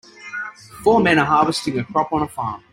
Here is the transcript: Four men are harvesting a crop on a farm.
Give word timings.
Four 0.83 0.99
men 1.01 1.19
are 1.19 1.25
harvesting 1.27 1.77
a 1.77 1.83
crop 1.83 2.11
on 2.11 2.23
a 2.23 2.27
farm. 2.27 2.63